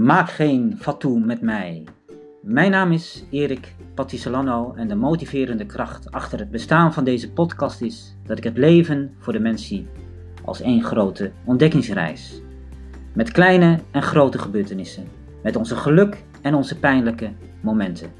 [0.00, 1.84] Maak geen fatu met mij.
[2.42, 7.80] Mijn naam is Erik Patisolano en de motiverende kracht achter het bestaan van deze podcast
[7.80, 9.86] is dat ik het leven voor de mens zie
[10.44, 12.42] als één grote ontdekkingsreis.
[13.12, 15.04] Met kleine en grote gebeurtenissen,
[15.42, 17.30] met onze geluk en onze pijnlijke
[17.60, 18.10] momenten.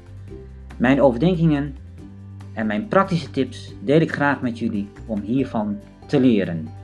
[0.77, 1.75] Mijn overdenkingen
[2.53, 6.80] en mijn praktische tips deel ik graag met jullie om hiervan te leren.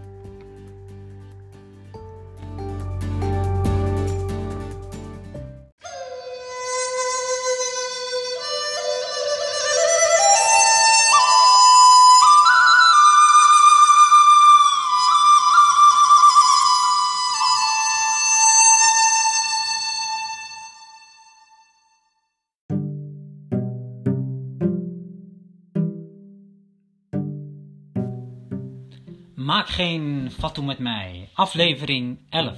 [29.47, 31.29] Maak geen fatu met mij.
[31.33, 32.57] Aflevering 11.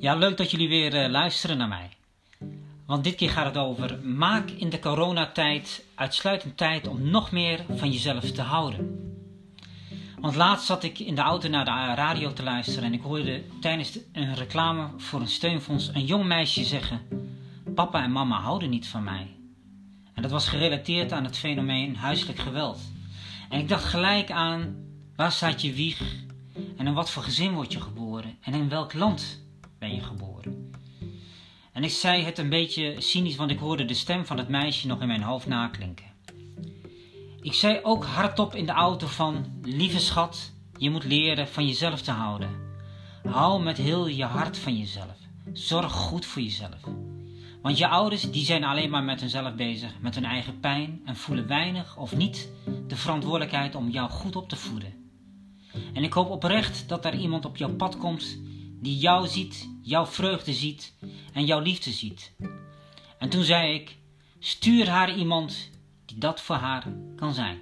[0.00, 1.90] Ja, leuk dat jullie weer uh, luisteren naar mij.
[2.86, 7.64] Want dit keer gaat het over maak in de coronatijd uitsluitend tijd om nog meer
[7.76, 9.14] van jezelf te houden.
[10.20, 13.42] Want laatst zat ik in de auto naar de radio te luisteren en ik hoorde
[13.60, 17.00] tijdens een reclame voor een steunfonds een jong meisje zeggen:
[17.74, 19.36] Papa en mama houden niet van mij.
[20.14, 22.80] En dat was gerelateerd aan het fenomeen huiselijk geweld.
[23.48, 24.85] En ik dacht gelijk aan
[25.16, 26.00] Waar staat je wieg?
[26.76, 28.38] En in wat voor gezin word je geboren?
[28.40, 29.44] En in welk land
[29.78, 30.70] ben je geboren?
[31.72, 34.86] En ik zei het een beetje cynisch, want ik hoorde de stem van het meisje
[34.86, 36.04] nog in mijn hoofd naklinken.
[37.40, 42.00] Ik zei ook hardop in de auto van, lieve schat, je moet leren van jezelf
[42.00, 42.50] te houden.
[43.28, 45.16] Hou met heel je hart van jezelf.
[45.52, 46.80] Zorg goed voor jezelf.
[47.62, 51.16] Want je ouders die zijn alleen maar met hunzelf bezig, met hun eigen pijn en
[51.16, 52.48] voelen weinig of niet
[52.86, 55.05] de verantwoordelijkheid om jou goed op te voeden.
[55.92, 58.38] En ik hoop oprecht dat er iemand op jouw pad komt
[58.80, 60.94] die jou ziet, jouw vreugde ziet
[61.32, 62.34] en jouw liefde ziet.
[63.18, 63.96] En toen zei ik:
[64.38, 65.70] stuur haar iemand
[66.04, 67.58] die dat voor haar kan zijn.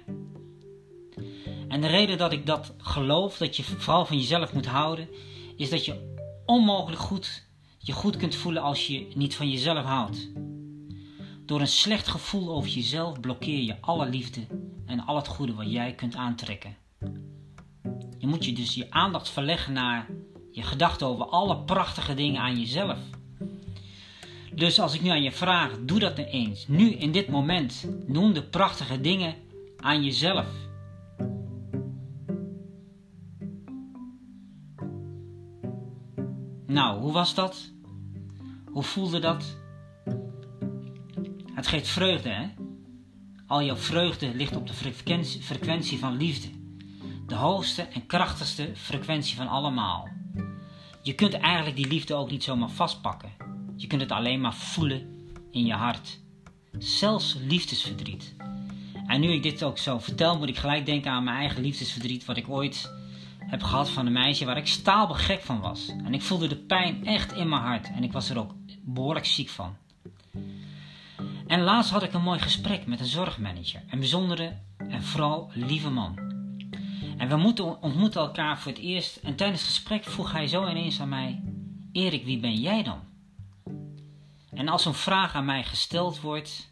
[1.67, 5.09] En de reden dat ik dat geloof, dat je vooral van jezelf moet houden,
[5.55, 6.13] is dat je
[6.45, 7.43] onmogelijk goed
[7.85, 10.29] je goed kunt voelen als je niet van jezelf houdt.
[11.45, 14.47] Door een slecht gevoel over jezelf blokkeer je alle liefde
[14.85, 16.77] en al het goede wat jij kunt aantrekken.
[18.25, 20.07] Je moet je dus je aandacht verleggen naar
[20.51, 22.97] je gedachten over alle prachtige dingen aan jezelf.
[24.53, 26.67] Dus als ik nu aan je vraag, doe dat nu eens.
[26.67, 29.35] Nu, in dit moment, noem de prachtige dingen
[29.77, 30.45] aan jezelf.
[36.65, 37.71] Nou, hoe was dat?
[38.71, 39.57] Hoe voelde dat?
[41.53, 42.47] Het geeft vreugde, hè?
[43.47, 44.73] Al jouw vreugde ligt op de
[45.41, 46.63] frequentie van liefde
[47.27, 50.09] de hoogste en krachtigste frequentie van allemaal.
[51.01, 53.31] Je kunt eigenlijk die liefde ook niet zomaar vastpakken.
[53.75, 56.19] Je kunt het alleen maar voelen in je hart.
[56.77, 58.35] Zelfs liefdesverdriet.
[59.07, 62.25] En nu ik dit ook zo vertel, moet ik gelijk denken aan mijn eigen liefdesverdriet,
[62.25, 62.91] wat ik ooit
[63.39, 65.87] heb gehad van een meisje waar ik staalbegek van was.
[66.03, 69.25] En ik voelde de pijn echt in mijn hart en ik was er ook behoorlijk
[69.25, 69.75] ziek van.
[71.47, 75.89] En laatst had ik een mooi gesprek met een zorgmanager, een bijzondere en vooral lieve
[75.89, 76.24] man.
[77.25, 80.69] En we moeten, ontmoeten elkaar voor het eerst en tijdens het gesprek vroeg hij zo
[80.69, 81.41] ineens aan mij:
[81.91, 82.99] Erik, wie ben jij dan?
[84.53, 86.71] En als een vraag aan mij gesteld wordt,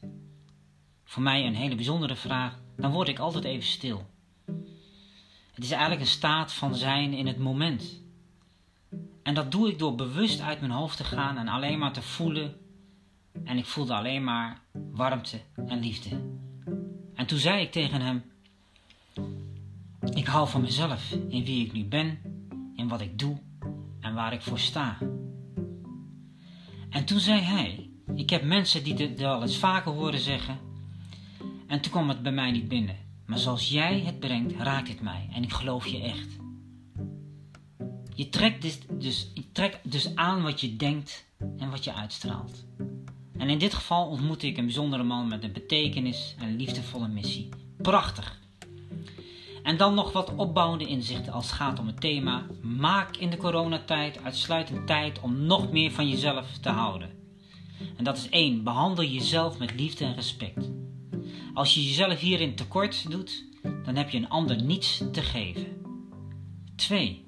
[1.04, 4.06] voor mij een hele bijzondere vraag, dan word ik altijd even stil.
[5.54, 8.02] Het is eigenlijk een staat van zijn in het moment.
[9.24, 12.02] En dat doe ik door bewust uit mijn hoofd te gaan en alleen maar te
[12.02, 12.56] voelen.
[13.44, 14.62] En ik voelde alleen maar
[14.92, 16.10] warmte en liefde.
[17.16, 18.24] En toen zei ik tegen hem:
[20.10, 22.20] ik hou van mezelf, in wie ik nu ben,
[22.76, 23.38] in wat ik doe
[24.00, 24.98] en waar ik voor sta.
[26.90, 30.60] En toen zei hij: Ik heb mensen die dit al eens vaker horen zeggen.
[31.68, 32.96] En toen kwam het bij mij niet binnen.
[33.26, 35.30] Maar zoals jij het brengt, raakt het mij.
[35.34, 36.28] En ik geloof je echt.
[38.16, 38.62] Je trekt
[39.02, 41.26] dus, je trekt dus aan wat je denkt
[41.58, 42.66] en wat je uitstraalt.
[43.38, 47.50] En in dit geval ontmoette ik een bijzondere man met een betekenis en liefdevolle missie.
[47.78, 48.43] Prachtig.
[49.64, 53.38] En dan nog wat opbouwende inzichten als het gaat om het thema: maak in de
[53.38, 57.10] coronatijd uitsluitend tijd om nog meer van jezelf te houden.
[57.98, 60.70] En dat is één: behandel jezelf met liefde en respect.
[61.54, 63.46] Als je jezelf hierin tekort doet,
[63.86, 65.68] dan heb je een ander niets te geven.
[66.76, 67.26] 2.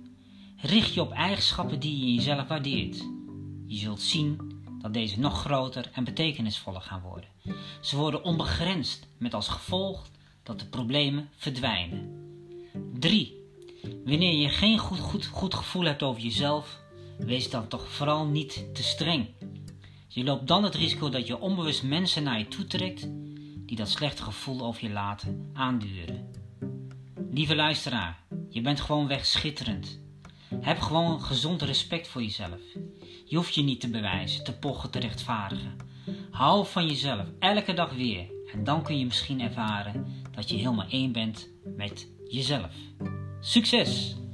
[0.57, 3.09] Richt je op eigenschappen die je jezelf waardeert.
[3.65, 7.29] Je zult zien dat deze nog groter en betekenisvoller gaan worden.
[7.81, 10.07] Ze worden onbegrensd, met als gevolg
[10.43, 12.24] dat de problemen verdwijnen.
[12.99, 13.43] 3.
[14.05, 16.79] Wanneer je geen goed, goed, goed gevoel hebt over jezelf,
[17.17, 19.27] wees dan toch vooral niet te streng.
[20.07, 23.07] Je loopt dan het risico dat je onbewust mensen naar je toe trekt
[23.65, 26.31] die dat slechte gevoel over je laten aanduren.
[27.31, 28.19] Lieve luisteraar,
[28.49, 29.99] je bent gewoon weg schitterend.
[30.61, 32.61] Heb gewoon gezond respect voor jezelf.
[33.25, 35.75] Je hoeft je niet te bewijzen, te pochen, te rechtvaardigen.
[36.31, 38.33] Hou van jezelf, elke dag weer.
[38.53, 42.71] En dan kun je misschien ervaren dat je helemaal één bent met jezelf.
[43.41, 44.24] Succes!